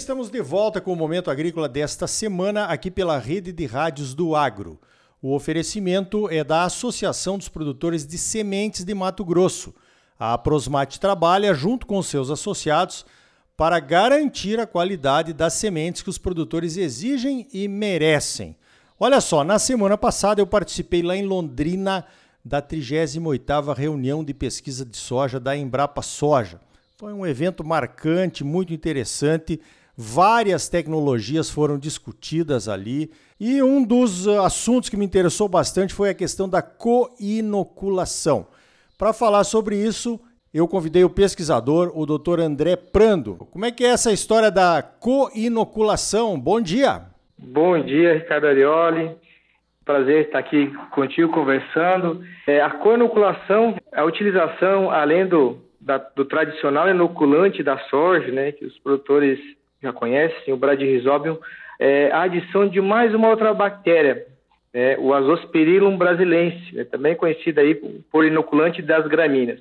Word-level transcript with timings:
estamos 0.00 0.30
de 0.30 0.40
volta 0.40 0.80
com 0.80 0.94
o 0.94 0.96
Momento 0.96 1.30
Agrícola 1.30 1.68
desta 1.68 2.06
semana 2.06 2.64
aqui 2.64 2.90
pela 2.90 3.18
Rede 3.18 3.52
de 3.52 3.66
Rádios 3.66 4.14
do 4.14 4.34
Agro. 4.34 4.80
O 5.20 5.34
oferecimento 5.34 6.26
é 6.30 6.42
da 6.42 6.64
Associação 6.64 7.36
dos 7.36 7.50
Produtores 7.50 8.06
de 8.06 8.16
Sementes 8.16 8.82
de 8.82 8.94
Mato 8.94 9.22
Grosso. 9.26 9.74
A 10.18 10.38
Prosmate 10.38 10.98
trabalha 10.98 11.52
junto 11.52 11.86
com 11.86 12.02
seus 12.02 12.30
associados 12.30 13.04
para 13.58 13.78
garantir 13.78 14.58
a 14.58 14.66
qualidade 14.66 15.34
das 15.34 15.52
sementes 15.52 16.00
que 16.00 16.08
os 16.08 16.16
produtores 16.16 16.78
exigem 16.78 17.46
e 17.52 17.68
merecem. 17.68 18.56
Olha 18.98 19.20
só, 19.20 19.44
na 19.44 19.58
semana 19.58 19.98
passada 19.98 20.40
eu 20.40 20.46
participei 20.46 21.02
lá 21.02 21.14
em 21.14 21.26
Londrina 21.26 22.06
da 22.42 22.62
38ª 22.62 23.76
reunião 23.76 24.24
de 24.24 24.32
pesquisa 24.32 24.82
de 24.82 24.96
soja 24.96 25.38
da 25.38 25.54
Embrapa 25.54 26.00
Soja. 26.00 26.58
Foi 26.96 27.12
um 27.12 27.26
evento 27.26 27.62
marcante, 27.62 28.42
muito 28.42 28.72
interessante. 28.72 29.60
Várias 30.02 30.66
tecnologias 30.66 31.50
foram 31.50 31.78
discutidas 31.78 32.70
ali 32.70 33.10
e 33.38 33.62
um 33.62 33.84
dos 33.84 34.26
uh, 34.26 34.40
assuntos 34.40 34.88
que 34.88 34.96
me 34.96 35.04
interessou 35.04 35.46
bastante 35.46 35.92
foi 35.92 36.08
a 36.08 36.14
questão 36.14 36.48
da 36.48 36.62
coinoculação. 36.62 38.46
Para 38.98 39.12
falar 39.12 39.44
sobre 39.44 39.76
isso, 39.76 40.18
eu 40.54 40.66
convidei 40.66 41.04
o 41.04 41.10
pesquisador, 41.10 41.92
o 41.94 42.06
Dr. 42.06 42.40
André 42.40 42.76
Prando. 42.76 43.46
Como 43.50 43.66
é 43.66 43.70
que 43.70 43.84
é 43.84 43.88
essa 43.88 44.10
história 44.10 44.50
da 44.50 44.82
coinoculação? 44.82 46.40
Bom 46.40 46.62
dia. 46.62 47.02
Bom 47.38 47.78
dia, 47.78 48.14
Ricardo 48.14 48.46
Arioli. 48.46 49.14
Prazer 49.84 50.24
estar 50.24 50.38
aqui 50.38 50.72
contigo 50.92 51.30
conversando. 51.30 52.24
É, 52.46 52.62
a 52.62 52.70
coinoculação, 52.70 53.76
a 53.92 54.02
utilização, 54.04 54.90
além 54.90 55.26
do, 55.26 55.58
da, 55.78 55.98
do 55.98 56.24
tradicional 56.24 56.88
inoculante 56.88 57.62
da 57.62 57.76
soja, 57.90 58.32
né, 58.32 58.50
que 58.52 58.64
os 58.64 58.78
produtores 58.78 59.38
já 59.82 59.92
conhecem, 59.92 60.52
o 60.52 60.56
Bradyrhizobium, 60.56 61.38
é 61.78 62.10
a 62.12 62.22
adição 62.22 62.68
de 62.68 62.80
mais 62.80 63.14
uma 63.14 63.28
outra 63.28 63.54
bactéria, 63.54 64.26
né, 64.72 64.96
o 64.98 65.14
Azospirillum 65.14 65.96
brasilense, 65.96 66.74
né, 66.74 66.84
também 66.84 67.14
conhecida 67.14 67.62
aí 67.62 67.74
por 68.12 68.24
inoculante 68.24 68.82
das 68.82 69.06
gramíneas. 69.06 69.60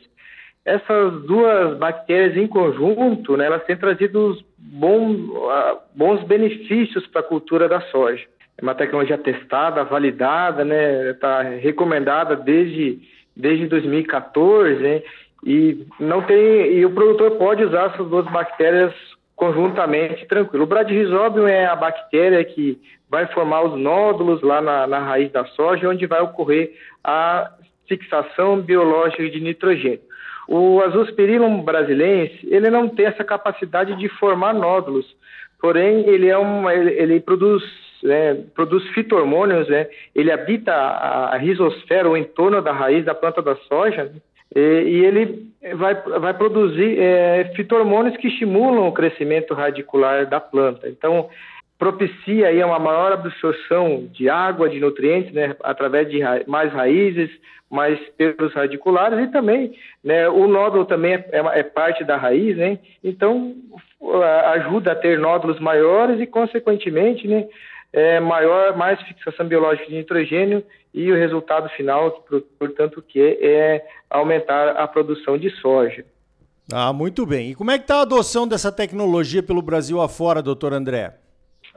Essas 0.66 1.24
duas 1.24 1.78
bactérias 1.78 2.36
em 2.36 2.46
conjunto, 2.46 3.38
né, 3.38 3.46
elas 3.46 3.64
têm 3.64 3.78
trazido 3.78 4.38
bons, 4.58 5.18
bons 5.96 6.24
benefícios 6.24 7.08
para 7.08 7.22
a 7.22 7.24
cultura 7.24 7.70
da 7.70 7.80
soja. 7.82 8.26
É 8.58 8.62
uma 8.62 8.76
tecnologia 8.76 9.18
testada, 9.18 9.86
validada, 9.86 10.66
né, 10.66 11.12
está 11.12 11.42
recomendada 11.42 12.36
desde, 12.36 13.00
desde 13.36 13.68
2014, 13.68 14.76
né, 14.76 15.02
e 15.46 15.88
não 15.98 16.22
tem 16.22 16.74
e 16.74 16.86
o 16.86 16.92
produtor 16.92 17.32
pode 17.38 17.64
usar 17.64 17.94
essas 17.94 18.06
duas 18.10 18.26
bactérias 18.26 18.94
conjuntamente 19.40 20.26
tranquilo. 20.28 20.66
O 20.66 20.68
Bradyrhizobium 20.68 21.48
é 21.48 21.66
a 21.66 21.76
bactéria 21.76 22.44
que 22.44 22.78
vai 23.10 23.26
formar 23.28 23.64
os 23.64 23.80
nódulos 23.80 24.42
lá 24.42 24.62
na, 24.62 24.86
na 24.86 25.00
raiz 25.00 25.32
da 25.32 25.46
soja, 25.46 25.90
onde 25.90 26.06
vai 26.06 26.20
ocorrer 26.20 26.74
a 27.02 27.50
fixação 27.88 28.60
biológica 28.60 29.28
de 29.30 29.40
nitrogênio. 29.40 30.02
O 30.48 30.82
Azospirillum 30.82 31.62
brasilense, 31.62 32.40
ele 32.52 32.70
não 32.70 32.90
tem 32.90 33.06
essa 33.06 33.24
capacidade 33.24 33.96
de 33.96 34.10
formar 34.10 34.54
nódulos, 34.54 35.06
porém 35.62 36.08
ele 36.08 36.28
é 36.28 36.38
um, 36.38 36.70
ele, 36.70 36.92
ele 36.92 37.20
produz 37.22 37.64
né, 38.04 38.34
produz 38.56 38.86
fitormônios, 38.90 39.68
né, 39.68 39.88
ele 40.16 40.32
habita 40.32 40.74
a, 40.74 41.36
a 41.36 41.38
rizosfera, 41.38 42.10
o 42.10 42.18
entorno 42.18 42.62
da 42.62 42.72
raiz 42.72 43.06
da 43.06 43.14
planta 43.14 43.42
da 43.42 43.56
soja, 43.56 44.12
e, 44.56 44.60
e 44.60 45.06
ele 45.06 45.50
vai, 45.76 45.96
vai 45.96 46.34
produzir 46.34 47.00
é, 47.00 47.52
fitormônios 47.56 48.18
que 48.18 48.28
estimulam 48.28 48.88
o 48.88 48.94
crescimento 48.94 49.54
radicular 49.54 50.28
da 50.28 50.40
planta. 50.40 50.88
Então, 50.88 51.30
propicia 51.78 52.48
aí 52.48 52.64
uma 52.64 52.78
maior 52.78 53.14
absorção 53.14 54.08
de 54.12 54.30
água, 54.30 54.70
de 54.70 54.80
nutrientes, 54.80 55.34
né, 55.34 55.56
através 55.64 56.10
de 56.10 56.20
ra 56.20 56.42
mais 56.46 56.72
raízes, 56.74 57.30
mais 57.70 58.00
pelos 58.18 58.54
radiculares 58.54 59.20
e 59.20 59.32
também, 59.32 59.74
né, 60.04 60.28
o 60.28 60.48
nódulo 60.48 60.86
também 60.86 61.14
é, 61.14 61.26
é, 61.32 61.60
é 61.60 61.64
parte 61.64 62.04
da 62.04 62.18
raiz, 62.18 62.58
né, 62.58 62.80
então 63.04 63.56
ajuda 64.54 64.92
a 64.92 64.96
ter 64.96 65.20
nódulos 65.20 65.60
maiores 65.60 66.20
e, 66.20 66.26
consequentemente, 66.26 67.28
né, 67.28 67.48
é, 67.94 68.20
maior, 68.20 68.76
mais 68.76 69.02
fixação 69.04 69.46
biológica 69.48 69.88
de 69.88 69.96
nitrogênio 69.96 70.64
e 70.94 71.12
o 71.12 71.16
resultado 71.16 71.70
final, 71.70 72.26
portanto, 72.58 73.04
que 73.08 73.22
é 73.22 73.86
aumentar 74.10 74.70
a 74.70 74.88
produção 74.88 75.38
de 75.38 75.50
soja. 75.62 76.04
Ah, 76.72 76.94
muito 76.94 77.26
bem. 77.26 77.52
E 77.52 77.56
como 77.56 77.72
é 77.72 77.78
que 77.78 77.84
está 77.84 77.98
a 77.98 78.02
adoção 78.02 78.48
dessa 78.48 78.72
tecnologia 78.72 79.42
pelo 79.42 79.62
Brasil 79.62 80.02
afora, 80.02 80.42
doutor 80.42 80.74
André? 80.74 81.16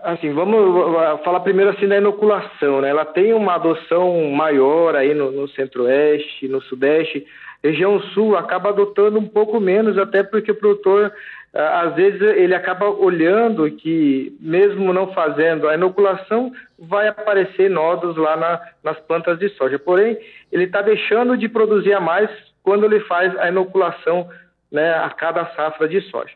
Assim, 0.03 0.33
vamos 0.33 0.93
falar 1.23 1.41
primeiro 1.41 1.71
assim 1.71 1.87
da 1.87 1.97
inoculação, 1.97 2.81
né? 2.81 2.91
Ela 2.91 3.05
tem 3.05 3.33
uma 3.33 3.55
adoção 3.55 4.31
maior 4.31 4.97
aí 4.97 5.15
no, 5.15 5.31
no 5.31 5.49
centro-oeste, 5.49 6.49
no 6.49 6.61
sudeste. 6.63 7.25
Região 7.63 8.01
sul 8.13 8.37
acaba 8.37 8.71
adotando 8.71 9.19
um 9.19 9.29
pouco 9.29 9.61
menos, 9.61 9.97
até 9.97 10.23
porque 10.23 10.51
o 10.51 10.55
produtor 10.55 11.13
ah, 11.55 11.83
às 11.83 11.95
vezes 11.95 12.21
ele 12.21 12.55
acaba 12.55 12.89
olhando 12.89 13.71
que, 13.71 14.37
mesmo 14.41 14.93
não 14.93 15.13
fazendo 15.13 15.69
a 15.69 15.75
inoculação, 15.75 16.51
vai 16.79 17.09
aparecer 17.09 17.69
nódulos 17.71 18.17
lá 18.17 18.37
na, 18.37 18.61
nas 18.83 18.99
plantas 19.01 19.39
de 19.39 19.49
soja. 19.51 19.79
Porém, 19.79 20.19
ele 20.51 20.65
está 20.65 20.83
deixando 20.83 21.37
de 21.37 21.49
produzir 21.49 21.93
a 21.93 22.01
mais 22.01 22.31
quando 22.63 22.85
ele 22.85 23.01
faz 23.01 23.37
a 23.39 23.49
inoculação 23.49 24.29
né, 24.71 24.95
a 24.95 25.11
cada 25.11 25.45
safra 25.55 25.87
de 25.89 26.01
soja. 26.03 26.33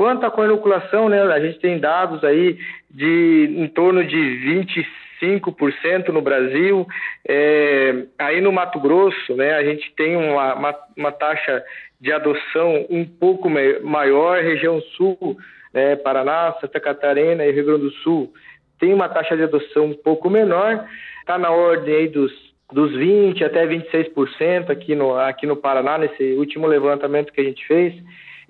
Quanto 0.00 0.24
à 0.24 0.44
inoculação, 0.46 1.10
né, 1.10 1.20
a 1.20 1.38
gente 1.38 1.58
tem 1.58 1.78
dados 1.78 2.24
aí 2.24 2.56
de 2.90 3.54
em 3.54 3.68
torno 3.68 4.02
de 4.02 4.16
25% 5.20 6.08
no 6.08 6.22
Brasil. 6.22 6.86
É, 7.28 8.06
aí 8.18 8.40
no 8.40 8.50
Mato 8.50 8.80
Grosso, 8.80 9.36
né, 9.36 9.52
a 9.52 9.62
gente 9.62 9.92
tem 9.94 10.16
uma, 10.16 10.54
uma, 10.54 10.74
uma 10.96 11.12
taxa 11.12 11.62
de 12.00 12.10
adoção 12.10 12.86
um 12.88 13.04
pouco 13.04 13.50
maior, 13.50 14.42
região 14.42 14.80
sul, 14.96 15.36
né, 15.70 15.96
Paraná, 15.96 16.56
Santa 16.62 16.80
Catarina 16.80 17.44
e 17.44 17.52
Rio 17.52 17.66
Grande 17.66 17.82
do 17.82 17.92
Sul, 17.96 18.32
tem 18.78 18.94
uma 18.94 19.06
taxa 19.06 19.36
de 19.36 19.42
adoção 19.42 19.84
um 19.84 19.94
pouco 19.94 20.30
menor, 20.30 20.82
está 21.20 21.36
na 21.36 21.50
ordem 21.50 21.94
aí 21.94 22.08
dos, 22.08 22.32
dos 22.72 22.90
20% 22.92 23.44
até 23.44 23.66
26% 23.66 24.70
aqui 24.70 24.94
no, 24.94 25.14
aqui 25.18 25.46
no 25.46 25.56
Paraná, 25.56 25.98
nesse 25.98 26.32
último 26.38 26.66
levantamento 26.66 27.34
que 27.34 27.42
a 27.42 27.44
gente 27.44 27.66
fez. 27.66 27.92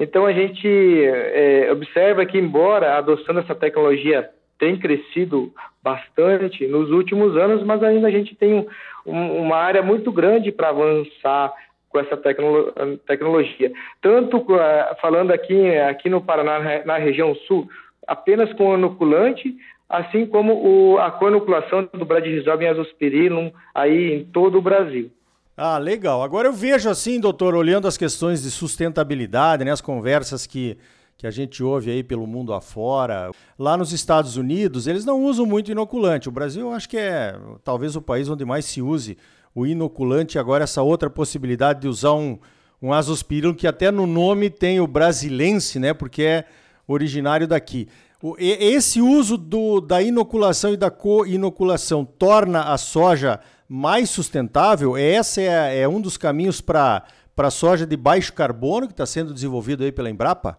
Então 0.01 0.25
a 0.25 0.33
gente 0.33 0.67
é, 0.67 1.71
observa 1.71 2.25
que, 2.25 2.39
embora 2.39 2.95
a 2.95 2.99
adoção 2.99 3.35
dessa 3.35 3.55
tecnologia 3.55 4.31
tenha 4.59 4.79
crescido 4.79 5.53
bastante 5.83 6.67
nos 6.67 6.91
últimos 6.91 7.37
anos, 7.37 7.63
mas 7.63 7.83
ainda 7.83 8.09
a 8.09 8.11
gente 8.11 8.35
tem 8.35 8.67
um, 9.07 9.43
uma 9.43 9.57
área 9.57 9.83
muito 9.83 10.11
grande 10.11 10.51
para 10.51 10.71
avançar 10.71 11.53
com 11.91 11.99
essa 11.99 12.17
tecno 12.17 12.73
tecnologia. 13.07 13.71
Tanto 14.01 14.39
uh, 14.39 14.97
falando 15.03 15.33
aqui, 15.33 15.77
aqui 15.77 16.09
no 16.09 16.23
Paraná, 16.23 16.83
na 16.87 16.97
região 16.97 17.35
sul, 17.47 17.69
apenas 18.07 18.51
com 18.55 18.75
inoculante, 18.75 19.55
assim 19.87 20.25
como 20.25 20.55
o, 20.55 20.99
a 20.99 21.11
coinoculação 21.11 21.87
do 21.93 22.07
Bradyrhizobium 22.07 22.71
azospirillum 22.71 23.51
aí 23.75 24.15
em 24.15 24.25
todo 24.25 24.59
o 24.59 24.63
Brasil. 24.63 25.11
Ah, 25.57 25.79
legal. 25.79 26.23
Agora 26.23 26.49
eu 26.49 26.53
vejo 26.53 26.89
assim, 26.89 27.21
doutor, 27.21 27.55
olhando 27.55 27.87
as 27.87 27.97
questões 27.97 28.43
de 28.43 28.51
sustentabilidade, 28.51 29.65
né, 29.65 29.71
as 29.71 29.81
conversas 29.81 30.47
que, 30.47 30.79
que 31.19 31.27
a 31.27 31.31
gente 31.31 31.63
ouve 31.63 31.91
aí 31.91 32.03
pelo 32.03 32.27
mundo 32.27 32.55
afora. 32.55 33.31
Lá 33.59 33.77
nos 33.77 33.93
Estados 33.93 34.37
Unidos, 34.37 34.87
eles 34.87 35.05
não 35.05 35.23
usam 35.23 35.45
muito 35.45 35.71
inoculante. 35.71 36.29
O 36.29 36.33
Brasil, 36.33 36.63
eu 36.63 36.73
acho 36.73 36.89
que 36.89 36.97
é 36.97 37.39
talvez 37.63 37.95
o 37.95 38.01
país 38.01 38.29
onde 38.29 38.45
mais 38.45 38.65
se 38.65 38.81
use 38.81 39.19
o 39.55 39.67
inoculante, 39.67 40.39
agora 40.39 40.65
essa 40.65 40.81
outra 40.81 41.11
possibilidade 41.11 41.81
de 41.81 41.89
usar 41.89 42.13
um, 42.15 42.39
um 42.81 42.93
azospirillum 42.93 43.53
que 43.53 43.67
até 43.67 43.91
no 43.91 44.07
nome 44.07 44.49
tem 44.49 44.81
o 44.81 44.87
brasilense, 44.87 45.79
né? 45.79 45.93
Porque 45.93 46.23
é 46.23 46.45
originário 46.87 47.47
daqui. 47.47 47.89
O, 48.23 48.37
esse 48.39 49.01
uso 49.01 49.37
do, 49.37 49.81
da 49.81 50.03
inoculação 50.03 50.73
e 50.73 50.77
da 50.77 50.91
co-inoculação 50.91 52.05
torna 52.05 52.63
a 52.65 52.79
soja 52.79 53.41
mais 53.71 54.11
sustentável? 54.11 54.99
Esse 54.99 55.47
é, 55.47 55.83
é 55.83 55.89
um 55.89 56.01
dos 56.01 56.17
caminhos 56.17 56.61
para 56.61 57.05
a 57.39 57.51
soja 57.51 57.87
de 57.87 57.97
baixo 57.97 58.35
carbono 58.35 58.89
que 58.89 58.93
está 58.93 59.07
sendo 59.07 59.33
desenvolvido 59.33 59.85
aí 59.85 59.93
pela 59.93 60.11
Embrapa? 60.11 60.59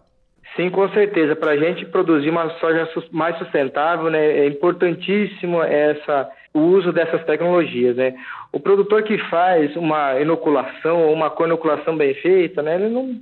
Sim, 0.56 0.70
com 0.70 0.88
certeza. 0.88 1.36
Para 1.36 1.52
a 1.52 1.56
gente 1.56 1.84
produzir 1.84 2.30
uma 2.30 2.48
soja 2.58 2.88
mais 3.10 3.36
sustentável, 3.36 4.10
né, 4.10 4.38
é 4.38 4.46
importantíssimo 4.46 5.62
essa 5.62 6.30
o 6.54 6.60
uso 6.60 6.92
dessas 6.92 7.24
tecnologias. 7.24 7.96
Né? 7.96 8.14
O 8.50 8.60
produtor 8.60 9.02
que 9.02 9.18
faz 9.28 9.74
uma 9.76 10.18
inoculação 10.20 11.02
ou 11.02 11.12
uma 11.12 11.30
co-inoculação 11.30 11.96
bem 11.96 12.14
feita, 12.14 12.62
né, 12.62 12.74
ele, 12.74 12.88
não, 12.88 13.20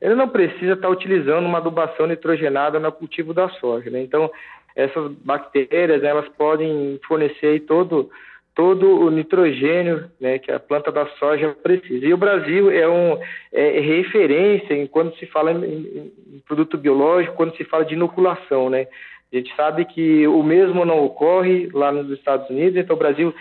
ele 0.00 0.14
não 0.14 0.28
precisa 0.28 0.72
estar 0.74 0.88
utilizando 0.88 1.46
uma 1.46 1.58
adubação 1.58 2.06
nitrogenada 2.06 2.80
no 2.80 2.90
cultivo 2.90 3.32
da 3.32 3.48
soja. 3.48 3.90
Né? 3.90 4.02
Então, 4.02 4.30
essas 4.74 5.12
bactérias 5.24 6.02
elas 6.02 6.28
podem 6.36 6.98
fornecer 7.06 7.60
todo, 7.60 8.10
todo 8.54 9.00
o 9.00 9.10
nitrogênio 9.10 10.08
né, 10.20 10.38
que 10.38 10.50
a 10.50 10.60
planta 10.60 10.92
da 10.92 11.06
soja 11.18 11.56
precisa. 11.62 12.06
E 12.06 12.14
o 12.14 12.18
Brasil 12.18 12.70
é, 12.70 12.88
um, 12.88 13.18
é, 13.52 13.78
é 13.78 13.80
referência 13.80 14.74
em 14.74 14.86
quando 14.86 15.14
se 15.16 15.26
fala 15.26 15.52
em, 15.52 16.12
em, 16.34 16.42
produto 16.46 16.78
biológico, 16.78 17.36
quando 17.36 17.56
se 17.56 17.64
fala 17.64 17.84
de 17.84 17.94
inoculação. 17.94 18.70
Né? 18.70 18.86
A 19.32 19.36
gente 19.36 19.54
sabe 19.56 19.84
que 19.84 20.26
o 20.28 20.42
mesmo 20.42 20.84
não 20.84 21.04
ocorre 21.04 21.68
lá 21.72 21.90
nos 21.90 22.08
Estados 22.10 22.48
Unidos, 22.48 22.76
então 22.76 22.94
o 22.94 22.98
Brasil, 22.98 23.34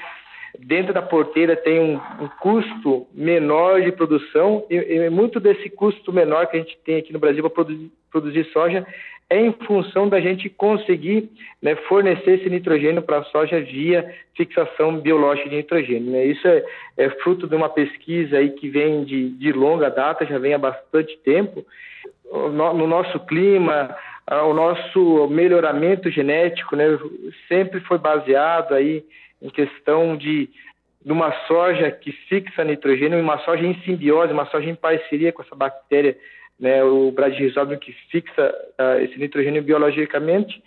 dentro 0.58 0.92
da 0.92 1.02
porteira, 1.02 1.56
tem 1.56 1.80
um, 1.80 1.96
um 2.20 2.28
custo 2.40 3.06
menor 3.14 3.82
de 3.82 3.92
produção, 3.92 4.66
e, 4.68 4.76
e, 4.76 5.10
muito 5.12 5.40
desse 5.40 5.70
custo 5.70 6.12
menor 6.12 6.48
que 6.48 6.58
a 6.58 6.60
gente 6.60 6.76
tem 6.84 6.98
aqui 6.98 7.14
no 7.14 7.20
Brasil 7.20 7.44
para 7.44 7.52
produzir, 7.52 7.92
produzir 8.12 8.46
soja 8.52 8.86
em 9.38 9.52
função 9.66 10.10
da 10.10 10.20
gente 10.20 10.50
conseguir 10.50 11.30
né, 11.62 11.76
fornecer 11.88 12.40
esse 12.40 12.50
nitrogênio 12.50 13.02
para 13.02 13.20
a 13.20 13.24
soja 13.26 13.60
via 13.62 14.14
fixação 14.36 15.00
biológica 15.00 15.50
de 15.50 15.56
nitrogênio. 15.56 16.12
Né? 16.12 16.26
Isso 16.26 16.48
é, 16.48 16.64
é, 16.98 17.10
fruto 17.22 17.48
de 17.48 17.56
uma 17.56 17.70
pesquisa 17.70 18.38
aí 18.38 18.50
que 18.52 18.70
vem 18.70 19.04
de, 19.04 19.30
de 19.30 19.52
longa 19.52 19.90
data, 19.90 20.26
já 20.26 20.38
vem 20.38 20.54
há 20.54 20.58
bastante 20.58 21.18
tempo. 21.20 21.66
No, 22.32 22.74
no 22.74 22.88
nosso 22.88 23.20
clima, 23.22 23.96
o 24.28 24.54
nosso 24.54 25.28
melhoramento 25.28 26.10
genético 26.10 26.76
né, 26.76 26.98
sempre 27.48 27.80
foi 27.82 27.98
baseado 27.98 28.74
aí 28.74 29.04
em 29.42 29.50
questão 29.50 30.16
de, 30.16 30.50
de 31.06 31.12
uma 31.12 31.32
soja 31.48 31.92
que 31.92 32.12
fixa 32.12 32.64
nitrogênio, 32.64 33.20
uma 33.20 33.38
soja 33.40 33.66
em 33.66 33.76
simbiose, 33.82 34.32
uma 34.32 34.46
soja 34.46 34.70
em 34.70 34.76
parceria 34.76 35.32
com 35.32 35.42
essa 35.42 35.56
bactéria 35.56 36.18
né, 36.60 36.84
o 36.84 37.12
bradyrhizóbio 37.12 37.80
que 37.80 37.92
fixa 38.10 38.54
uh, 38.80 39.02
esse 39.02 39.18
nitrogênio 39.18 39.64
biologicamente, 39.64 40.62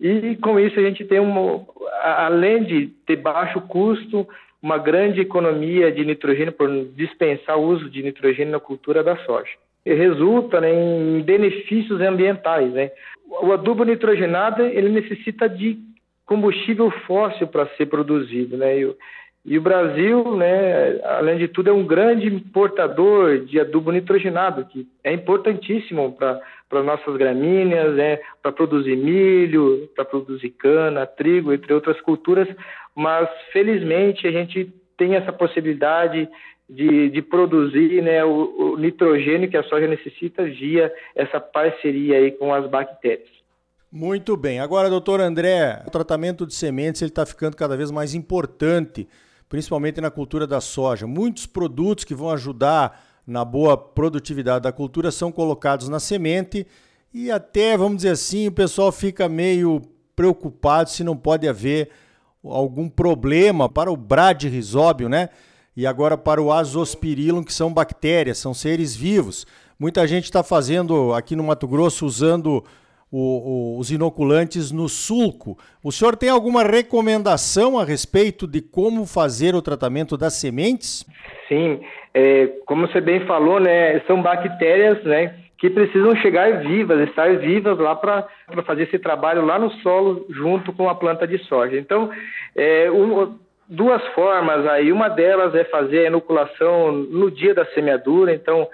e 0.00 0.34
com 0.36 0.58
isso 0.58 0.80
a 0.80 0.82
gente 0.82 1.04
tem, 1.04 1.20
uma, 1.20 1.66
além 2.02 2.64
de 2.64 2.86
ter 3.06 3.16
baixo 3.16 3.60
custo, 3.60 4.26
uma 4.62 4.78
grande 4.78 5.20
economia 5.20 5.92
de 5.92 6.04
nitrogênio 6.04 6.52
por 6.52 6.68
dispensar 6.94 7.58
o 7.58 7.66
uso 7.66 7.90
de 7.90 8.02
nitrogênio 8.02 8.52
na 8.52 8.60
cultura 8.60 9.02
da 9.02 9.16
soja. 9.24 9.50
E 9.84 9.92
resulta 9.92 10.60
né, 10.60 10.72
em 10.72 11.20
benefícios 11.22 12.00
ambientais. 12.00 12.72
Né? 12.72 12.90
O 13.42 13.52
adubo 13.52 13.84
nitrogenado 13.84 14.62
ele 14.62 14.88
necessita 14.88 15.48
de 15.48 15.78
combustível 16.24 16.90
fóssil 17.06 17.46
para 17.46 17.66
ser 17.76 17.86
produzido. 17.86 18.56
Né? 18.56 18.80
E, 18.80 18.96
e 19.44 19.56
o 19.56 19.62
Brasil, 19.62 20.36
né, 20.36 21.00
além 21.02 21.38
de 21.38 21.48
tudo, 21.48 21.70
é 21.70 21.72
um 21.72 21.86
grande 21.86 22.26
importador 22.26 23.38
de 23.46 23.58
adubo 23.58 23.90
nitrogenado, 23.90 24.66
que 24.66 24.86
é 25.02 25.12
importantíssimo 25.14 26.12
para 26.12 26.40
as 26.70 26.84
nossas 26.84 27.16
gramíneas, 27.16 27.94
né, 27.94 28.18
para 28.42 28.52
produzir 28.52 28.96
milho, 28.96 29.88
para 29.96 30.04
produzir 30.04 30.50
cana, 30.50 31.06
trigo, 31.06 31.54
entre 31.54 31.72
outras 31.72 31.98
culturas, 32.02 32.48
mas 32.94 33.28
felizmente 33.50 34.26
a 34.26 34.30
gente 34.30 34.70
tem 34.98 35.14
essa 35.14 35.32
possibilidade 35.32 36.28
de, 36.68 37.08
de 37.08 37.22
produzir 37.22 38.02
né, 38.02 38.22
o, 38.22 38.74
o 38.74 38.76
nitrogênio 38.76 39.48
que 39.48 39.56
a 39.56 39.64
soja 39.64 39.88
necessita 39.88 40.44
via 40.44 40.92
essa 41.16 41.40
parceria 41.40 42.18
aí 42.18 42.30
com 42.32 42.52
as 42.52 42.68
bactérias. 42.68 43.28
Muito 43.90 44.36
bem. 44.36 44.60
Agora, 44.60 44.90
doutor 44.90 45.18
André, 45.18 45.82
o 45.86 45.90
tratamento 45.90 46.46
de 46.46 46.54
sementes 46.54 47.00
está 47.00 47.24
ficando 47.24 47.56
cada 47.56 47.76
vez 47.76 47.90
mais 47.90 48.14
importante 48.14 49.08
principalmente 49.50 50.00
na 50.00 50.10
cultura 50.10 50.46
da 50.46 50.60
soja. 50.60 51.08
Muitos 51.08 51.44
produtos 51.44 52.04
que 52.04 52.14
vão 52.14 52.30
ajudar 52.30 53.04
na 53.26 53.44
boa 53.44 53.76
produtividade 53.76 54.62
da 54.62 54.72
cultura 54.72 55.10
são 55.10 55.30
colocados 55.30 55.88
na 55.88 55.98
semente 55.98 56.66
e 57.12 57.32
até, 57.32 57.76
vamos 57.76 57.96
dizer 57.96 58.10
assim, 58.10 58.46
o 58.46 58.52
pessoal 58.52 58.92
fica 58.92 59.28
meio 59.28 59.82
preocupado 60.14 60.88
se 60.88 61.02
não 61.02 61.16
pode 61.16 61.48
haver 61.48 61.90
algum 62.44 62.88
problema 62.88 63.68
para 63.68 63.90
o 63.90 63.96
bradyrhizóbio, 63.96 65.08
né? 65.08 65.28
E 65.76 65.84
agora 65.84 66.16
para 66.16 66.40
o 66.40 66.52
azospirillum, 66.52 67.42
que 67.42 67.52
são 67.52 67.72
bactérias, 67.72 68.38
são 68.38 68.54
seres 68.54 68.94
vivos. 68.94 69.46
Muita 69.78 70.06
gente 70.06 70.24
está 70.24 70.44
fazendo 70.44 71.12
aqui 71.12 71.34
no 71.34 71.42
Mato 71.42 71.66
Grosso 71.66 72.06
usando 72.06 72.64
o, 73.10 73.76
o, 73.76 73.78
os 73.78 73.90
inoculantes 73.90 74.70
no 74.70 74.88
sulco. 74.88 75.58
O 75.82 75.90
senhor 75.90 76.16
tem 76.16 76.28
alguma 76.28 76.62
recomendação 76.62 77.78
a 77.78 77.84
respeito 77.84 78.46
de 78.46 78.60
como 78.60 79.06
fazer 79.06 79.54
o 79.54 79.62
tratamento 79.62 80.16
das 80.16 80.34
sementes? 80.34 81.04
Sim, 81.48 81.80
é, 82.14 82.48
como 82.66 82.86
você 82.86 83.00
bem 83.00 83.20
falou, 83.26 83.58
né, 83.58 84.00
são 84.06 84.22
bactérias, 84.22 85.02
né, 85.04 85.34
que 85.58 85.68
precisam 85.68 86.14
chegar 86.16 86.62
vivas, 86.62 87.08
estar 87.08 87.36
vivas 87.38 87.78
lá 87.78 87.94
para 87.94 88.26
fazer 88.64 88.84
esse 88.84 88.98
trabalho 88.98 89.44
lá 89.44 89.58
no 89.58 89.70
solo 89.82 90.26
junto 90.30 90.72
com 90.72 90.88
a 90.88 90.94
planta 90.94 91.26
de 91.26 91.38
soja. 91.44 91.76
Então, 91.76 92.10
é, 92.56 92.88
duas 93.68 94.04
formas 94.08 94.66
aí, 94.66 94.90
uma 94.90 95.08
delas 95.08 95.54
é 95.54 95.64
fazer 95.64 96.00
a 96.00 96.06
inoculação 96.06 96.92
no 96.92 97.30
dia 97.30 97.54
da 97.54 97.66
semeadura, 97.66 98.34
então 98.34 98.68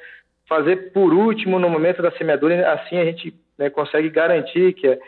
fazer 0.49 0.93
por 0.93 1.12
último 1.12 1.59
no 1.59 1.69
momento 1.69 2.00
da 2.00 2.12
semeadura, 2.12 2.73
assim 2.73 2.99
a 2.99 3.05
gente 3.05 3.35
né, 3.58 3.70
consegue 3.70 4.11
garantir 4.11 4.73
que, 4.75 4.99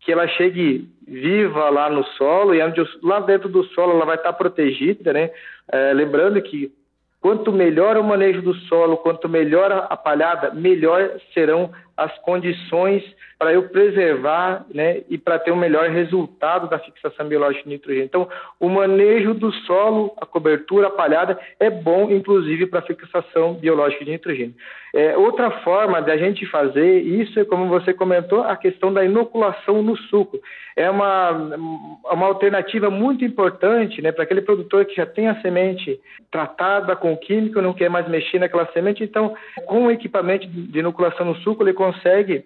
que 0.00 0.12
ela 0.12 0.26
chegue 0.28 0.88
viva 1.06 1.68
lá 1.70 1.88
no 1.88 2.04
solo 2.04 2.54
e 2.54 2.60
lá 3.02 3.20
dentro 3.20 3.48
do 3.48 3.64
solo 3.64 3.92
ela 3.92 4.04
vai 4.04 4.16
estar 4.16 4.32
protegida, 4.32 5.12
né? 5.12 5.30
É, 5.70 5.92
lembrando 5.92 6.40
que 6.42 6.72
quanto 7.20 7.50
melhor 7.52 7.96
o 7.96 8.04
manejo 8.04 8.42
do 8.42 8.54
solo, 8.54 8.98
quanto 8.98 9.28
melhor 9.28 9.86
a 9.88 9.96
palhada, 9.96 10.52
melhor 10.52 11.10
serão 11.32 11.72
as 11.96 12.16
condições 12.18 13.02
para 13.38 13.52
eu 13.52 13.68
preservar 13.68 14.64
né, 14.72 15.02
e 15.08 15.18
para 15.18 15.38
ter 15.38 15.50
um 15.50 15.56
melhor 15.56 15.88
resultado 15.90 16.68
da 16.68 16.78
fixação 16.78 17.26
biológica 17.26 17.64
de 17.64 17.70
nitrogênio. 17.70 18.06
Então, 18.06 18.28
o 18.58 18.68
manejo 18.68 19.34
do 19.34 19.52
solo, 19.52 20.14
a 20.20 20.26
cobertura, 20.26 20.86
a 20.86 20.90
palhada, 20.90 21.38
é 21.58 21.68
bom, 21.68 22.10
inclusive, 22.10 22.66
para 22.66 22.78
a 22.78 22.82
fixação 22.82 23.54
biológica 23.54 24.04
de 24.04 24.12
nitrogênio. 24.12 24.54
É, 24.94 25.16
outra 25.16 25.50
forma 25.62 26.00
da 26.00 26.16
gente 26.16 26.46
fazer 26.46 27.00
isso 27.00 27.40
é, 27.40 27.44
como 27.44 27.66
você 27.66 27.92
comentou, 27.92 28.44
a 28.44 28.56
questão 28.56 28.92
da 28.92 29.04
inoculação 29.04 29.82
no 29.82 29.96
suco. 29.96 30.38
É 30.76 30.88
uma, 30.88 31.30
uma 31.30 32.26
alternativa 32.26 32.90
muito 32.90 33.24
importante 33.24 34.00
né, 34.00 34.12
para 34.12 34.22
aquele 34.24 34.40
produtor 34.40 34.84
que 34.84 34.94
já 34.94 35.04
tem 35.04 35.28
a 35.28 35.40
semente 35.40 36.00
tratada 36.30 36.96
com 36.96 37.16
químico, 37.16 37.60
não 37.60 37.72
quer 37.72 37.90
mais 37.90 38.08
mexer 38.08 38.38
naquela 38.38 38.66
semente. 38.72 39.02
Então, 39.02 39.34
com 39.66 39.86
o 39.86 39.90
equipamento 39.90 40.46
de 40.46 40.78
inoculação 40.78 41.26
no 41.26 41.36
suco, 41.36 41.62
ele 41.62 41.72
consegue 41.84 42.44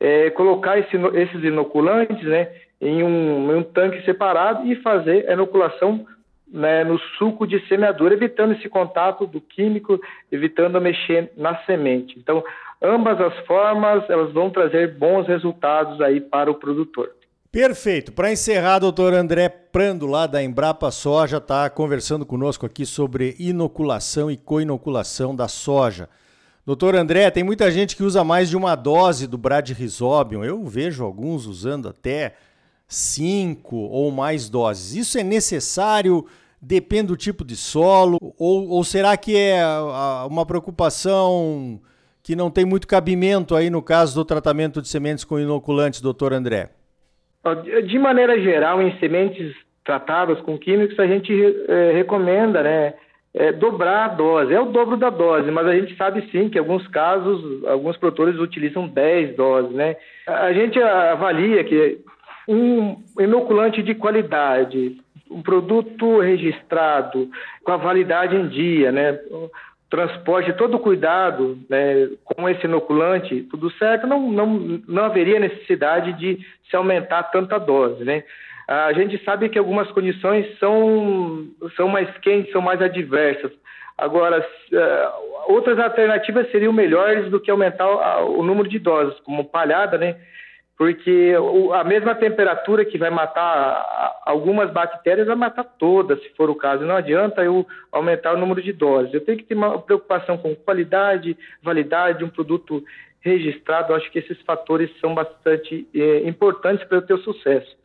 é, 0.00 0.30
colocar 0.30 0.78
esse, 0.78 0.96
esses 1.14 1.44
inoculantes 1.44 2.22
né, 2.24 2.48
em, 2.80 3.02
um, 3.02 3.52
em 3.52 3.56
um 3.56 3.62
tanque 3.62 4.04
separado 4.04 4.66
e 4.66 4.76
fazer 4.76 5.28
a 5.28 5.32
inoculação 5.32 6.06
né, 6.50 6.84
no 6.84 6.98
suco 7.18 7.46
de 7.46 7.60
semeadura, 7.68 8.14
evitando 8.14 8.54
esse 8.54 8.68
contato 8.68 9.26
do 9.26 9.40
químico, 9.40 10.00
evitando 10.32 10.80
mexer 10.80 11.30
na 11.36 11.56
semente. 11.64 12.18
Então, 12.18 12.42
ambas 12.80 13.20
as 13.20 13.36
formas 13.46 14.08
elas 14.08 14.32
vão 14.32 14.50
trazer 14.50 14.94
bons 14.94 15.26
resultados 15.26 16.00
aí 16.00 16.20
para 16.20 16.50
o 16.50 16.54
produtor. 16.54 17.10
Perfeito. 17.50 18.12
Para 18.12 18.30
encerrar, 18.30 18.78
doutor 18.78 19.14
André 19.14 19.48
Prando, 19.48 20.06
lá 20.06 20.26
da 20.26 20.42
Embrapa 20.42 20.90
Soja, 20.90 21.38
está 21.38 21.68
conversando 21.68 22.24
conosco 22.24 22.66
aqui 22.66 22.84
sobre 22.84 23.34
inoculação 23.38 24.30
e 24.30 24.36
coinoculação 24.36 25.34
da 25.34 25.48
soja. 25.48 26.08
Doutor 26.68 26.94
André, 26.96 27.30
tem 27.30 27.42
muita 27.42 27.70
gente 27.70 27.96
que 27.96 28.02
usa 28.02 28.22
mais 28.22 28.50
de 28.50 28.54
uma 28.54 28.74
dose 28.74 29.26
do 29.26 29.38
Bradyrhizobium. 29.38 30.44
Eu 30.44 30.62
vejo 30.64 31.02
alguns 31.02 31.46
usando 31.46 31.88
até 31.88 32.34
cinco 32.86 33.74
ou 33.74 34.10
mais 34.10 34.50
doses. 34.50 34.94
Isso 34.94 35.16
é 35.16 35.22
necessário? 35.22 36.26
Depende 36.60 37.06
do 37.06 37.16
tipo 37.16 37.42
de 37.42 37.56
solo? 37.56 38.18
Ou, 38.38 38.68
ou 38.68 38.84
será 38.84 39.16
que 39.16 39.34
é 39.34 39.62
uma 40.28 40.44
preocupação 40.44 41.80
que 42.22 42.36
não 42.36 42.50
tem 42.50 42.66
muito 42.66 42.86
cabimento 42.86 43.56
aí 43.56 43.70
no 43.70 43.80
caso 43.80 44.14
do 44.14 44.22
tratamento 44.22 44.82
de 44.82 44.88
sementes 44.88 45.24
com 45.24 45.40
inoculantes, 45.40 46.02
doutor 46.02 46.34
André? 46.34 46.68
De 47.86 47.98
maneira 47.98 48.38
geral, 48.42 48.82
em 48.82 48.94
sementes 48.98 49.56
tratadas 49.82 50.38
com 50.42 50.58
químicos, 50.58 51.00
a 51.00 51.06
gente 51.06 51.32
é, 51.66 51.92
recomenda, 51.92 52.62
né? 52.62 52.92
É, 53.34 53.52
dobrar 53.52 54.04
a 54.04 54.08
dose. 54.08 54.52
É 54.52 54.60
o 54.60 54.66
dobro 54.66 54.96
da 54.96 55.10
dose, 55.10 55.50
mas 55.50 55.66
a 55.66 55.74
gente 55.74 55.96
sabe 55.96 56.28
sim 56.30 56.48
que 56.48 56.58
alguns 56.58 56.86
casos, 56.88 57.64
alguns 57.64 57.96
produtores 57.96 58.38
utilizam 58.38 58.88
10 58.88 59.36
doses, 59.36 59.72
né? 59.72 59.96
A 60.26 60.52
gente 60.52 60.80
avalia 60.82 61.62
que 61.64 61.98
um 62.48 62.96
inoculante 63.20 63.82
de 63.82 63.94
qualidade, 63.94 64.96
um 65.30 65.42
produto 65.42 66.20
registrado, 66.20 67.28
com 67.62 67.72
a 67.72 67.76
validade 67.76 68.34
em 68.34 68.48
dia, 68.48 68.90
né? 68.90 69.18
transporte, 69.90 70.52
todo 70.52 70.78
cuidado 70.78 71.58
né, 71.68 72.08
com 72.24 72.48
esse 72.48 72.66
inoculante, 72.66 73.46
tudo 73.50 73.70
certo, 73.72 74.06
não, 74.06 74.30
não, 74.30 74.46
não 74.86 75.04
haveria 75.04 75.40
necessidade 75.40 76.12
de 76.12 76.38
se 76.68 76.76
aumentar 76.76 77.22
tanta 77.24 77.58
dose, 77.58 78.04
né? 78.04 78.22
A 78.68 78.92
gente 78.92 79.22
sabe 79.24 79.48
que 79.48 79.58
algumas 79.58 79.90
condições 79.92 80.46
são, 80.58 81.48
são 81.74 81.88
mais 81.88 82.08
quentes, 82.18 82.52
são 82.52 82.60
mais 82.60 82.80
adversas. 82.82 83.50
Agora, 83.96 84.40
uh, 84.40 85.52
outras 85.52 85.78
alternativas 85.78 86.50
seriam 86.50 86.72
melhores 86.72 87.30
do 87.30 87.40
que 87.40 87.50
aumentar 87.50 88.20
o 88.24 88.42
número 88.42 88.68
de 88.68 88.78
doses, 88.78 89.18
como 89.20 89.44
palhada, 89.44 89.96
né? 89.96 90.16
porque 90.78 91.34
a 91.74 91.82
mesma 91.82 92.14
temperatura 92.14 92.84
que 92.84 92.96
vai 92.96 93.10
matar 93.10 94.20
algumas 94.24 94.70
bactérias 94.70 95.26
vai 95.26 95.34
matar 95.34 95.64
todas, 95.64 96.22
se 96.22 96.28
for 96.36 96.48
o 96.48 96.54
caso. 96.54 96.84
Não 96.84 96.94
adianta 96.94 97.42
eu 97.42 97.66
aumentar 97.90 98.34
o 98.34 98.38
número 98.38 98.62
de 98.62 98.72
doses. 98.72 99.12
Eu 99.12 99.24
tenho 99.24 99.36
que 99.36 99.44
ter 99.44 99.56
uma 99.56 99.80
preocupação 99.80 100.38
com 100.38 100.54
qualidade, 100.54 101.36
validade, 101.60 102.22
um 102.22 102.28
produto 102.28 102.84
registrado. 103.20 103.92
Eu 103.92 103.96
acho 103.96 104.08
que 104.12 104.20
esses 104.20 104.40
fatores 104.42 104.88
são 105.00 105.16
bastante 105.16 105.84
é, 105.92 106.28
importantes 106.28 106.86
para 106.86 106.98
eu 106.98 107.02
ter 107.02 107.18
sucesso. 107.18 107.76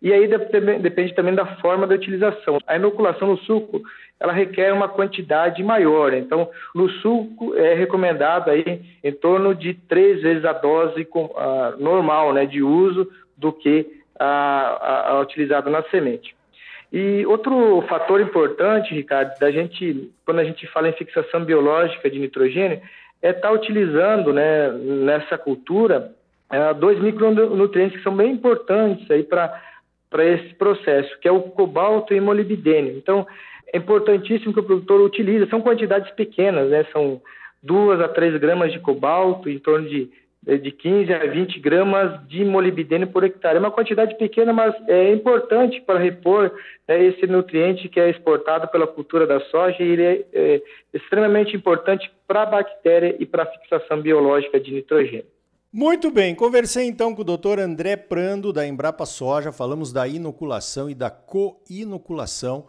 E 0.00 0.12
aí 0.12 0.28
depende 0.28 1.14
também 1.14 1.34
da 1.34 1.46
forma 1.56 1.86
da 1.86 1.94
utilização. 1.94 2.58
A 2.66 2.76
inoculação 2.76 3.28
no 3.28 3.38
suco, 3.38 3.82
ela 4.20 4.32
requer 4.32 4.72
uma 4.72 4.88
quantidade 4.88 5.62
maior. 5.62 6.12
Então, 6.12 6.50
no 6.74 6.88
suco 6.88 7.54
é 7.54 7.74
recomendado 7.74 8.50
aí 8.50 8.82
em 9.02 9.12
torno 9.12 9.54
de 9.54 9.74
três 9.74 10.20
vezes 10.20 10.44
a 10.44 10.52
dose 10.52 11.04
com, 11.04 11.32
a, 11.36 11.74
normal, 11.78 12.32
né, 12.32 12.44
de 12.44 12.62
uso 12.62 13.10
do 13.36 13.52
que 13.52 13.86
a, 14.18 14.26
a, 14.26 15.10
a 15.12 15.20
utilizada 15.20 15.70
na 15.70 15.82
semente. 15.84 16.36
E 16.92 17.26
outro 17.26 17.82
fator 17.88 18.20
importante, 18.20 18.94
Ricardo, 18.94 19.38
da 19.38 19.50
gente, 19.50 20.10
quando 20.24 20.38
a 20.38 20.44
gente 20.44 20.66
fala 20.68 20.88
em 20.88 20.92
fixação 20.92 21.44
biológica 21.44 22.08
de 22.08 22.18
nitrogênio, 22.18 22.80
é 23.20 23.30
estar 23.30 23.48
tá 23.48 23.52
utilizando, 23.52 24.32
né, 24.32 24.70
nessa 24.70 25.36
cultura, 25.36 26.12
é, 26.50 26.72
dois 26.74 27.00
micronutrientes 27.00 27.98
que 27.98 28.04
são 28.04 28.14
bem 28.14 28.32
importantes 28.32 29.10
aí 29.10 29.24
para 29.24 29.60
para 30.16 30.24
esse 30.24 30.54
processo, 30.54 31.20
que 31.20 31.28
é 31.28 31.30
o 31.30 31.42
cobalto 31.42 32.14
e 32.14 32.20
molibdênio. 32.20 32.96
Então, 32.96 33.26
é 33.70 33.76
importantíssimo 33.76 34.50
que 34.50 34.60
o 34.60 34.62
produtor 34.62 34.98
utilize, 35.02 35.46
são 35.50 35.60
quantidades 35.60 36.10
pequenas, 36.12 36.70
né? 36.70 36.86
São 36.90 37.20
duas 37.62 38.00
a 38.00 38.08
três 38.08 38.34
gramas 38.40 38.72
de 38.72 38.80
cobalto, 38.80 39.50
em 39.50 39.58
torno 39.58 39.86
de, 39.86 40.10
de 40.42 40.70
15 40.70 41.12
a 41.12 41.26
20 41.26 41.60
gramas 41.60 42.26
de 42.28 42.46
molibdênio 42.46 43.08
por 43.08 43.24
hectare. 43.24 43.56
É 43.56 43.60
uma 43.60 43.70
quantidade 43.70 44.16
pequena, 44.16 44.54
mas 44.54 44.74
é 44.88 45.12
importante 45.12 45.82
para 45.82 45.98
repor 45.98 46.50
né, 46.88 47.04
esse 47.04 47.26
nutriente 47.26 47.86
que 47.90 48.00
é 48.00 48.08
exportado 48.08 48.68
pela 48.68 48.86
cultura 48.86 49.26
da 49.26 49.38
soja 49.40 49.82
e 49.82 49.86
ele 49.86 50.02
é, 50.02 50.24
é 50.32 50.62
extremamente 50.94 51.54
importante 51.54 52.10
para 52.26 52.44
a 52.44 52.46
bactéria 52.46 53.14
e 53.18 53.26
para 53.26 53.42
a 53.42 53.46
fixação 53.46 54.00
biológica 54.00 54.58
de 54.58 54.72
nitrogênio. 54.72 55.35
Muito 55.78 56.10
bem, 56.10 56.34
conversei 56.34 56.86
então 56.86 57.14
com 57.14 57.20
o 57.20 57.36
Dr. 57.36 57.60
André 57.60 57.96
Prando 57.96 58.50
da 58.50 58.66
Embrapa 58.66 59.04
Soja, 59.04 59.52
falamos 59.52 59.92
da 59.92 60.08
inoculação 60.08 60.88
e 60.88 60.94
da 60.94 61.10
co-inoculação, 61.10 62.64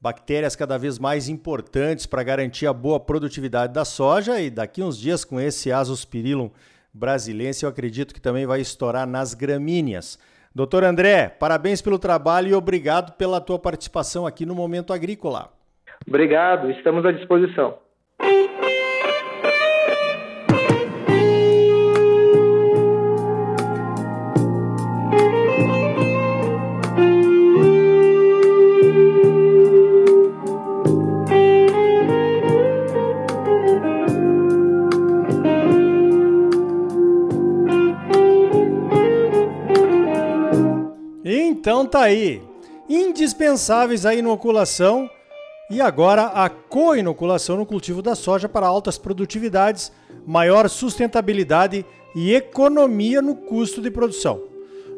bactérias 0.00 0.56
cada 0.56 0.76
vez 0.76 0.98
mais 0.98 1.28
importantes 1.28 2.04
para 2.04 2.24
garantir 2.24 2.66
a 2.66 2.72
boa 2.72 2.98
produtividade 2.98 3.72
da 3.72 3.84
soja 3.84 4.40
e 4.40 4.50
daqui 4.50 4.82
uns 4.82 4.98
dias 4.98 5.24
com 5.24 5.38
esse 5.38 5.70
Azospirillum 5.70 6.50
brasilense 6.92 7.64
eu 7.64 7.68
acredito 7.68 8.12
que 8.12 8.20
também 8.20 8.44
vai 8.44 8.60
estourar 8.60 9.06
nas 9.06 9.34
gramíneas. 9.34 10.18
Doutor 10.52 10.82
André, 10.82 11.28
parabéns 11.28 11.80
pelo 11.80 11.96
trabalho 11.96 12.48
e 12.48 12.54
obrigado 12.54 13.12
pela 13.12 13.40
tua 13.40 13.60
participação 13.60 14.26
aqui 14.26 14.44
no 14.44 14.56
Momento 14.56 14.92
Agrícola. 14.92 15.52
Obrigado, 16.04 16.72
estamos 16.72 17.06
à 17.06 17.12
disposição. 17.12 17.78
Tá 41.88 42.02
aí. 42.02 42.42
Indispensáveis 42.88 44.06
a 44.06 44.14
inoculação 44.14 45.10
e 45.70 45.80
agora 45.80 46.22
a 46.22 46.48
co-inoculação 46.48 47.56
no 47.56 47.66
cultivo 47.66 48.00
da 48.00 48.14
soja 48.14 48.48
para 48.48 48.66
altas 48.66 48.96
produtividades, 48.96 49.92
maior 50.26 50.68
sustentabilidade 50.68 51.84
e 52.14 52.34
economia 52.34 53.20
no 53.20 53.34
custo 53.34 53.82
de 53.82 53.90
produção. 53.90 54.42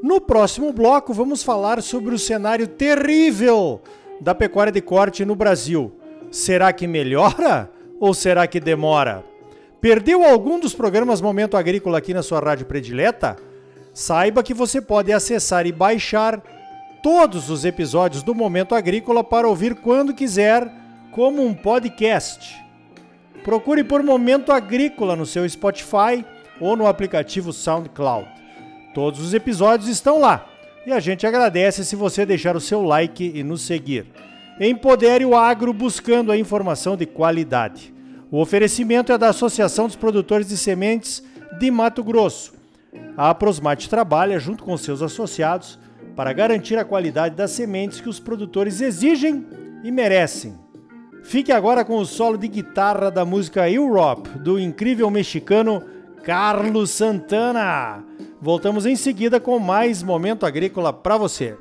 No 0.02 0.20
próximo 0.20 0.72
bloco 0.72 1.12
vamos 1.12 1.42
falar 1.42 1.82
sobre 1.82 2.14
o 2.14 2.18
cenário 2.18 2.68
terrível 2.68 3.80
da 4.20 4.34
pecuária 4.34 4.72
de 4.72 4.80
corte 4.80 5.24
no 5.24 5.34
Brasil. 5.34 5.92
Será 6.30 6.72
que 6.72 6.86
melhora 6.86 7.70
ou 7.98 8.14
será 8.14 8.46
que 8.46 8.60
demora? 8.60 9.24
Perdeu 9.80 10.24
algum 10.24 10.60
dos 10.60 10.74
programas 10.74 11.20
Momento 11.20 11.56
Agrícola 11.56 11.98
aqui 11.98 12.14
na 12.14 12.22
sua 12.22 12.38
rádio 12.38 12.66
predileta? 12.66 13.36
Saiba 13.92 14.42
que 14.42 14.54
você 14.54 14.80
pode 14.80 15.12
acessar 15.12 15.66
e 15.66 15.72
baixar 15.72 16.42
todos 17.02 17.48
os 17.50 17.64
episódios 17.64 18.22
do 18.22 18.34
Momento 18.34 18.74
Agrícola 18.74 19.24
para 19.24 19.48
ouvir 19.48 19.76
quando 19.76 20.14
quiser, 20.14 20.70
como 21.10 21.44
um 21.44 21.54
podcast. 21.54 22.62
Procure 23.42 23.82
por 23.82 24.02
Momento 24.02 24.52
Agrícola 24.52 25.16
no 25.16 25.24
seu 25.24 25.48
Spotify 25.48 26.24
ou 26.60 26.76
no 26.76 26.86
aplicativo 26.86 27.52
SoundCloud. 27.52 28.28
Todos 28.94 29.20
os 29.20 29.32
episódios 29.32 29.88
estão 29.88 30.20
lá 30.20 30.46
e 30.86 30.92
a 30.92 31.00
gente 31.00 31.26
agradece 31.26 31.84
se 31.84 31.96
você 31.96 32.26
deixar 32.26 32.54
o 32.54 32.60
seu 32.60 32.82
like 32.82 33.32
e 33.34 33.42
nos 33.42 33.62
seguir. 33.62 34.06
Empodere 34.60 35.24
o 35.24 35.34
agro 35.34 35.72
buscando 35.72 36.30
a 36.30 36.36
informação 36.36 36.96
de 36.96 37.06
qualidade. 37.06 37.94
O 38.30 38.38
oferecimento 38.38 39.10
é 39.10 39.16
da 39.16 39.28
Associação 39.28 39.86
dos 39.86 39.96
Produtores 39.96 40.48
de 40.48 40.56
Sementes 40.56 41.22
de 41.58 41.70
Mato 41.70 42.04
Grosso. 42.04 42.52
A 43.16 43.34
Prosmate 43.34 43.88
trabalha 43.88 44.38
junto 44.38 44.62
com 44.62 44.76
seus 44.76 45.00
associados 45.00 45.78
para 46.20 46.34
garantir 46.34 46.78
a 46.78 46.84
qualidade 46.84 47.34
das 47.34 47.50
sementes 47.50 47.98
que 47.98 48.08
os 48.10 48.20
produtores 48.20 48.82
exigem 48.82 49.46
e 49.82 49.90
merecem. 49.90 50.54
Fique 51.24 51.50
agora 51.50 51.82
com 51.82 51.96
o 51.96 52.04
solo 52.04 52.36
de 52.36 52.46
guitarra 52.46 53.10
da 53.10 53.24
música 53.24 53.70
Europe, 53.70 54.28
do 54.38 54.60
incrível 54.60 55.10
mexicano 55.10 55.82
Carlos 56.22 56.90
Santana. 56.90 58.04
Voltamos 58.38 58.84
em 58.84 58.96
seguida 58.96 59.40
com 59.40 59.58
mais 59.58 60.02
momento 60.02 60.44
agrícola 60.44 60.92
para 60.92 61.16
você. 61.16 61.56